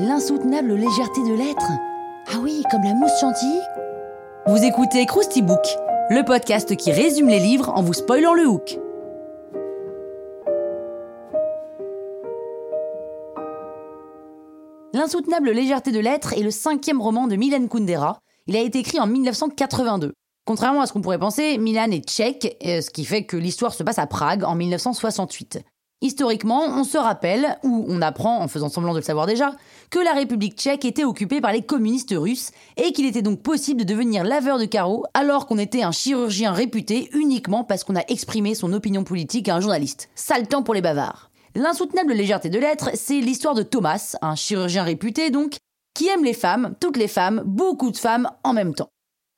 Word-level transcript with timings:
L'insoutenable 0.00 0.74
légèreté 0.74 1.20
de 1.22 1.34
l'être 1.34 1.70
Ah 2.26 2.38
oui, 2.42 2.64
comme 2.68 2.82
la 2.82 2.94
mousse 2.94 3.20
chantilly 3.20 3.60
Vous 4.48 4.64
écoutez 4.64 5.06
Krusty 5.06 5.42
Book, 5.42 5.64
le 6.08 6.24
podcast 6.24 6.74
qui 6.74 6.90
résume 6.90 7.28
les 7.28 7.38
livres 7.38 7.68
en 7.68 7.82
vous 7.82 7.92
spoilant 7.92 8.34
le 8.34 8.48
hook. 8.48 8.80
L'insoutenable 14.92 15.52
légèreté 15.52 15.92
de 15.92 16.00
l'être 16.00 16.32
est 16.32 16.42
le 16.42 16.50
cinquième 16.50 17.00
roman 17.00 17.28
de 17.28 17.36
Milan 17.36 17.64
Kundera. 17.68 18.18
Il 18.48 18.56
a 18.56 18.60
été 18.60 18.80
écrit 18.80 18.98
en 18.98 19.06
1982. 19.06 20.14
Contrairement 20.46 20.80
à 20.80 20.88
ce 20.88 20.92
qu'on 20.92 21.00
pourrait 21.00 21.20
penser, 21.20 21.58
Milan 21.58 21.92
est 21.92 22.08
tchèque, 22.08 22.56
euh, 22.66 22.80
ce 22.80 22.90
qui 22.90 23.04
fait 23.04 23.24
que 23.24 23.36
l'histoire 23.36 23.72
se 23.72 23.84
passe 23.84 24.00
à 24.00 24.08
Prague 24.08 24.42
en 24.42 24.56
1968. 24.56 25.60
Historiquement, 26.02 26.62
on 26.64 26.84
se 26.84 26.96
rappelle, 26.96 27.58
ou 27.62 27.84
on 27.86 28.00
apprend 28.00 28.40
en 28.40 28.48
faisant 28.48 28.70
semblant 28.70 28.92
de 28.92 28.98
le 28.98 29.04
savoir 29.04 29.26
déjà, 29.26 29.54
que 29.90 29.98
la 29.98 30.14
République 30.14 30.56
tchèque 30.56 30.86
était 30.86 31.04
occupée 31.04 31.42
par 31.42 31.52
les 31.52 31.60
communistes 31.60 32.14
russes 32.16 32.52
et 32.78 32.92
qu'il 32.92 33.04
était 33.04 33.20
donc 33.20 33.42
possible 33.42 33.80
de 33.80 33.92
devenir 33.92 34.24
laveur 34.24 34.58
de 34.58 34.64
carreaux 34.64 35.04
alors 35.12 35.46
qu'on 35.46 35.58
était 35.58 35.82
un 35.82 35.92
chirurgien 35.92 36.52
réputé 36.52 37.10
uniquement 37.12 37.64
parce 37.64 37.84
qu'on 37.84 37.96
a 37.96 38.04
exprimé 38.08 38.54
son 38.54 38.72
opinion 38.72 39.04
politique 39.04 39.50
à 39.50 39.56
un 39.56 39.60
journaliste. 39.60 40.08
Sale 40.14 40.48
temps 40.48 40.62
pour 40.62 40.72
les 40.72 40.80
bavards. 40.80 41.30
L'insoutenable 41.54 42.14
légèreté 42.14 42.48
de 42.48 42.58
l'être, 42.58 42.90
c'est 42.94 43.20
l'histoire 43.20 43.54
de 43.54 43.62
Thomas, 43.62 44.16
un 44.22 44.36
chirurgien 44.36 44.84
réputé 44.84 45.30
donc, 45.30 45.56
qui 45.92 46.08
aime 46.08 46.24
les 46.24 46.32
femmes, 46.32 46.74
toutes 46.80 46.96
les 46.96 47.08
femmes, 47.08 47.42
beaucoup 47.44 47.90
de 47.90 47.98
femmes 47.98 48.30
en 48.42 48.54
même 48.54 48.74
temps. 48.74 48.88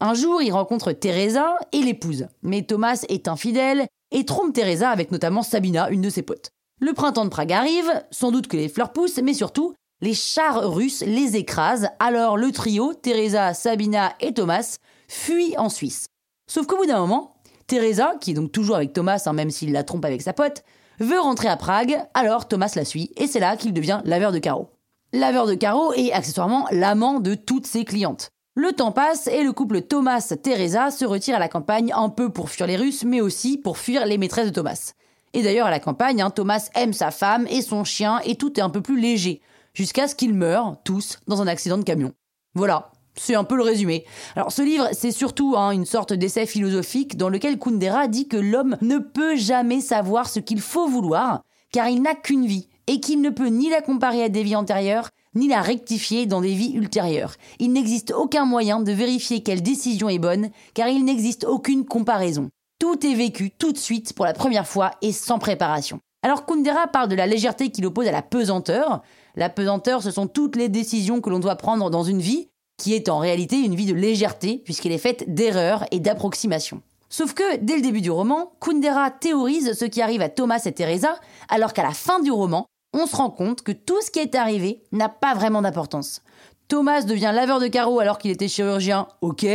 Un 0.00 0.14
jour, 0.14 0.42
il 0.42 0.50
rencontre 0.50 0.92
Teresa 0.92 1.56
et 1.72 1.82
l'épouse. 1.82 2.26
Mais 2.42 2.62
Thomas 2.62 3.04
est 3.08 3.28
infidèle 3.28 3.86
et 4.10 4.24
trompe 4.24 4.54
Teresa 4.54 4.90
avec 4.90 5.10
notamment 5.10 5.42
Sabina, 5.42 5.90
une 5.90 6.02
de 6.02 6.10
ses 6.10 6.22
potes. 6.22 6.50
Le 6.80 6.92
printemps 6.92 7.24
de 7.24 7.30
Prague 7.30 7.52
arrive, 7.52 8.04
sans 8.10 8.30
doute 8.30 8.46
que 8.46 8.56
les 8.56 8.68
fleurs 8.68 8.92
poussent, 8.92 9.20
mais 9.22 9.34
surtout, 9.34 9.74
les 10.00 10.14
chars 10.14 10.70
russes 10.70 11.02
les 11.04 11.36
écrasent, 11.36 11.88
alors 11.98 12.36
le 12.36 12.52
trio, 12.52 12.94
Teresa, 12.94 13.52
Sabina 13.52 14.14
et 14.20 14.32
Thomas, 14.32 14.76
fuit 15.08 15.56
en 15.58 15.68
Suisse. 15.68 16.06
Sauf 16.48 16.66
qu'au 16.66 16.76
bout 16.76 16.86
d'un 16.86 17.00
moment, 17.00 17.34
Teresa, 17.66 18.14
qui 18.20 18.30
est 18.30 18.34
donc 18.34 18.52
toujours 18.52 18.76
avec 18.76 18.92
Thomas, 18.92 19.22
hein, 19.26 19.32
même 19.32 19.50
s'il 19.50 19.72
la 19.72 19.82
trompe 19.82 20.04
avec 20.04 20.22
sa 20.22 20.32
pote, 20.32 20.62
veut 21.00 21.18
rentrer 21.18 21.48
à 21.48 21.56
Prague, 21.56 22.00
alors 22.14 22.48
Thomas 22.48 22.72
la 22.76 22.84
suit, 22.84 23.10
et 23.16 23.26
c'est 23.26 23.40
là 23.40 23.56
qu'il 23.56 23.72
devient 23.72 24.00
laveur 24.04 24.32
de 24.32 24.38
carreaux. 24.38 24.70
Laveur 25.12 25.46
de 25.46 25.54
carreaux 25.54 25.92
et 25.94 26.12
accessoirement 26.12 26.66
l'amant 26.70 27.18
de 27.18 27.34
toutes 27.34 27.66
ses 27.66 27.84
clientes. 27.84 28.30
Le 28.60 28.72
temps 28.72 28.90
passe 28.90 29.28
et 29.28 29.44
le 29.44 29.52
couple 29.52 29.82
Thomas-Teresa 29.82 30.90
se 30.90 31.04
retire 31.04 31.36
à 31.36 31.38
la 31.38 31.46
campagne 31.46 31.92
un 31.94 32.08
peu 32.08 32.28
pour 32.28 32.50
fuir 32.50 32.66
les 32.66 32.74
Russes, 32.74 33.04
mais 33.04 33.20
aussi 33.20 33.56
pour 33.56 33.78
fuir 33.78 34.04
les 34.04 34.18
maîtresses 34.18 34.48
de 34.48 34.52
Thomas. 34.52 34.94
Et 35.32 35.44
d'ailleurs, 35.44 35.68
à 35.68 35.70
la 35.70 35.78
campagne, 35.78 36.20
hein, 36.20 36.30
Thomas 36.30 36.68
aime 36.74 36.92
sa 36.92 37.12
femme 37.12 37.46
et 37.48 37.62
son 37.62 37.84
chien 37.84 38.18
et 38.24 38.34
tout 38.34 38.58
est 38.58 38.62
un 38.62 38.68
peu 38.68 38.80
plus 38.80 39.00
léger, 39.00 39.42
jusqu'à 39.74 40.08
ce 40.08 40.16
qu'ils 40.16 40.34
meurent, 40.34 40.74
tous, 40.82 41.20
dans 41.28 41.40
un 41.40 41.46
accident 41.46 41.78
de 41.78 41.84
camion. 41.84 42.12
Voilà, 42.56 42.90
c'est 43.14 43.36
un 43.36 43.44
peu 43.44 43.54
le 43.54 43.62
résumé. 43.62 44.04
Alors 44.34 44.50
ce 44.50 44.62
livre, 44.62 44.88
c'est 44.90 45.12
surtout 45.12 45.54
hein, 45.56 45.70
une 45.70 45.86
sorte 45.86 46.12
d'essai 46.12 46.44
philosophique 46.44 47.16
dans 47.16 47.28
lequel 47.28 47.60
Kundera 47.60 48.08
dit 48.08 48.26
que 48.26 48.36
l'homme 48.36 48.76
ne 48.80 48.98
peut 48.98 49.36
jamais 49.36 49.80
savoir 49.80 50.28
ce 50.28 50.40
qu'il 50.40 50.60
faut 50.60 50.88
vouloir, 50.88 51.44
car 51.70 51.88
il 51.88 52.02
n'a 52.02 52.16
qu'une 52.16 52.46
vie, 52.46 52.68
et 52.88 52.98
qu'il 52.98 53.20
ne 53.20 53.30
peut 53.30 53.50
ni 53.50 53.70
la 53.70 53.82
comparer 53.82 54.24
à 54.24 54.28
des 54.28 54.42
vies 54.42 54.56
antérieures, 54.56 55.10
ni 55.34 55.48
la 55.48 55.62
rectifier 55.62 56.26
dans 56.26 56.40
des 56.40 56.54
vies 56.54 56.72
ultérieures. 56.72 57.34
Il 57.58 57.72
n'existe 57.72 58.12
aucun 58.12 58.44
moyen 58.44 58.80
de 58.80 58.92
vérifier 58.92 59.42
quelle 59.42 59.62
décision 59.62 60.08
est 60.08 60.18
bonne, 60.18 60.50
car 60.74 60.88
il 60.88 61.04
n'existe 61.04 61.44
aucune 61.44 61.84
comparaison. 61.84 62.50
Tout 62.78 63.06
est 63.06 63.14
vécu 63.14 63.50
tout 63.50 63.72
de 63.72 63.78
suite 63.78 64.12
pour 64.12 64.24
la 64.24 64.32
première 64.32 64.66
fois 64.66 64.92
et 65.02 65.12
sans 65.12 65.38
préparation. 65.38 66.00
Alors 66.22 66.46
Kundera 66.46 66.88
parle 66.88 67.08
de 67.08 67.14
la 67.14 67.26
légèreté 67.26 67.70
qu'il 67.70 67.86
oppose 67.86 68.08
à 68.08 68.12
la 68.12 68.22
pesanteur. 68.22 69.02
La 69.36 69.48
pesanteur, 69.48 70.02
ce 70.02 70.10
sont 70.10 70.26
toutes 70.26 70.56
les 70.56 70.68
décisions 70.68 71.20
que 71.20 71.30
l'on 71.30 71.38
doit 71.38 71.56
prendre 71.56 71.90
dans 71.90 72.02
une 72.02 72.20
vie, 72.20 72.48
qui 72.76 72.94
est 72.94 73.08
en 73.08 73.18
réalité 73.18 73.56
une 73.56 73.74
vie 73.74 73.86
de 73.86 73.94
légèreté, 73.94 74.62
puisqu'elle 74.64 74.92
est 74.92 74.98
faite 74.98 75.32
d'erreurs 75.32 75.84
et 75.90 76.00
d'approximations. 76.00 76.82
Sauf 77.08 77.34
que, 77.34 77.56
dès 77.56 77.76
le 77.76 77.82
début 77.82 78.00
du 78.00 78.10
roman, 78.10 78.52
Kundera 78.60 79.10
théorise 79.10 79.72
ce 79.78 79.84
qui 79.84 80.02
arrive 80.02 80.22
à 80.22 80.28
Thomas 80.28 80.62
et 80.66 80.72
Teresa, 80.72 81.18
alors 81.48 81.72
qu'à 81.72 81.82
la 81.82 81.92
fin 81.92 82.20
du 82.20 82.30
roman, 82.30 82.66
on 82.98 83.06
se 83.06 83.16
rend 83.16 83.30
compte 83.30 83.62
que 83.62 83.72
tout 83.72 84.00
ce 84.02 84.10
qui 84.10 84.18
est 84.18 84.34
arrivé 84.34 84.82
n'a 84.92 85.08
pas 85.08 85.34
vraiment 85.34 85.62
d'importance. 85.62 86.22
Thomas 86.68 87.02
devient 87.02 87.32
laveur 87.34 87.60
de 87.60 87.68
carreaux 87.68 88.00
alors 88.00 88.18
qu'il 88.18 88.30
était 88.30 88.48
chirurgien, 88.48 89.08
ok. 89.20 89.46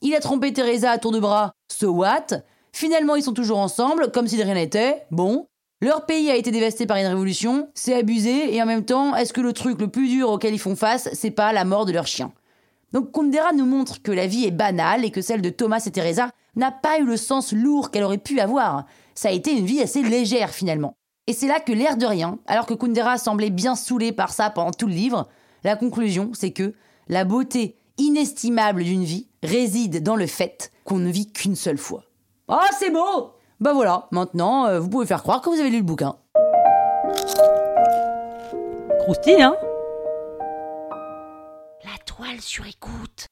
Il 0.00 0.14
a 0.14 0.20
trompé 0.20 0.52
Teresa 0.52 0.90
à 0.90 0.98
tour 0.98 1.12
de 1.12 1.20
bras, 1.20 1.52
so 1.72 1.90
what? 1.90 2.26
Finalement, 2.72 3.16
ils 3.16 3.22
sont 3.22 3.32
toujours 3.32 3.58
ensemble, 3.58 4.10
comme 4.12 4.28
si 4.28 4.36
de 4.36 4.42
rien 4.42 4.54
n'était, 4.54 5.04
bon. 5.10 5.46
Leur 5.80 6.06
pays 6.06 6.30
a 6.30 6.36
été 6.36 6.50
dévasté 6.50 6.86
par 6.86 6.96
une 6.96 7.06
révolution, 7.06 7.68
c'est 7.74 7.94
abusé, 7.94 8.54
et 8.54 8.62
en 8.62 8.66
même 8.66 8.84
temps, 8.84 9.16
est-ce 9.16 9.32
que 9.32 9.40
le 9.40 9.52
truc 9.52 9.80
le 9.80 9.88
plus 9.88 10.08
dur 10.08 10.30
auquel 10.30 10.54
ils 10.54 10.58
font 10.58 10.76
face, 10.76 11.08
c'est 11.12 11.32
pas 11.32 11.52
la 11.52 11.64
mort 11.64 11.86
de 11.86 11.92
leur 11.92 12.06
chien? 12.06 12.32
Donc 12.92 13.10
Kundera 13.12 13.52
nous 13.52 13.66
montre 13.66 14.02
que 14.02 14.12
la 14.12 14.26
vie 14.26 14.44
est 14.44 14.52
banale 14.52 15.04
et 15.04 15.10
que 15.10 15.22
celle 15.22 15.42
de 15.42 15.50
Thomas 15.50 15.82
et 15.86 15.90
Teresa 15.90 16.30
n'a 16.56 16.70
pas 16.70 16.98
eu 16.98 17.04
le 17.04 17.16
sens 17.16 17.52
lourd 17.52 17.90
qu'elle 17.90 18.04
aurait 18.04 18.18
pu 18.18 18.38
avoir. 18.38 18.84
Ça 19.14 19.28
a 19.28 19.32
été 19.32 19.56
une 19.56 19.64
vie 19.64 19.80
assez 19.80 20.02
légère 20.02 20.50
finalement. 20.50 20.94
Et 21.26 21.32
c'est 21.32 21.46
là 21.46 21.60
que 21.60 21.72
l'air 21.72 21.96
de 21.96 22.06
rien, 22.06 22.38
alors 22.46 22.66
que 22.66 22.74
Kundera 22.74 23.16
semblait 23.16 23.50
bien 23.50 23.76
saoulé 23.76 24.12
par 24.12 24.32
ça 24.32 24.50
pendant 24.50 24.72
tout 24.72 24.86
le 24.86 24.94
livre, 24.94 25.28
la 25.64 25.76
conclusion 25.76 26.30
c'est 26.34 26.50
que 26.50 26.74
la 27.08 27.24
beauté 27.24 27.76
inestimable 27.98 28.82
d'une 28.82 29.04
vie 29.04 29.28
réside 29.42 30.02
dans 30.02 30.16
le 30.16 30.26
fait 30.26 30.72
qu'on 30.84 30.98
ne 30.98 31.10
vit 31.10 31.32
qu'une 31.32 31.56
seule 31.56 31.78
fois. 31.78 32.04
Oh 32.48 32.56
c'est 32.78 32.90
beau 32.90 33.32
Bah 33.60 33.72
voilà, 33.72 34.08
maintenant 34.10 34.66
euh, 34.66 34.80
vous 34.80 34.88
pouvez 34.88 35.06
faire 35.06 35.22
croire 35.22 35.40
que 35.40 35.50
vous 35.50 35.60
avez 35.60 35.70
lu 35.70 35.78
le 35.78 35.82
bouquin. 35.84 36.16
Croustille, 39.00 39.42
hein? 39.42 39.56
Toile 42.04 42.40
sur 42.40 42.66
écoute. 42.66 43.31